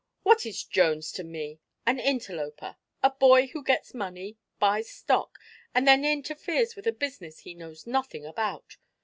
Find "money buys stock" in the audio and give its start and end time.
3.93-5.37